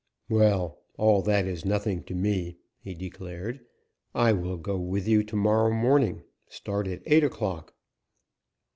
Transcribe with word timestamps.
"Well, 0.29 0.79
all 0.97 1.21
that 1.21 1.45
is 1.45 1.63
nothing 1.63 2.01
to 2.05 2.15
me," 2.15 2.57
he 2.79 2.95
declared. 2.95 3.59
"I 4.15 4.33
will 4.33 4.57
go 4.57 4.75
with 4.79 5.07
you 5.07 5.21
to 5.23 5.35
morrow 5.35 5.69
morning, 5.71 6.23
start 6.49 6.87
at 6.87 7.03
eight 7.05 7.23
o'clock." 7.23 7.75